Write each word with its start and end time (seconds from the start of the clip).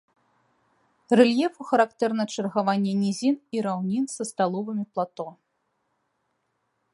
Рэльефу 1.19 1.67
характэрна 1.71 2.25
чаргаванне 2.37 2.93
нізін 3.03 3.35
і 3.59 3.63
раўнін 3.67 4.03
са 4.15 4.23
сталовымі 4.31 4.85
плато. 4.97 5.27